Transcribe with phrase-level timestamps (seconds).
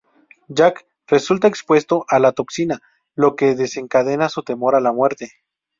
[0.47, 2.81] Jack resulta expuesto a la toxina,
[3.13, 5.31] lo que desencadena su temor a la muerte.